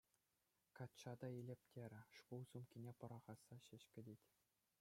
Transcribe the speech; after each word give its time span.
Качча 0.77 1.11
та 1.19 1.27
илӗп 1.39 1.61
терӗ, 1.73 2.01
шкул 2.21 2.41
сумкине 2.53 2.91
пӑрахасса 3.03 3.55
ҫеҫ 3.69 3.83
кӗтет. 3.95 4.21